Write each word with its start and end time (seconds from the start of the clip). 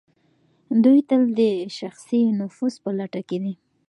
دوی 0.83 0.99
تل 1.09 1.21
د 1.39 1.41
شخصي 1.77 2.21
نفوذ 2.39 2.73
په 2.83 2.89
لټه 2.99 3.21
کې 3.27 3.37
دي. 3.43 3.53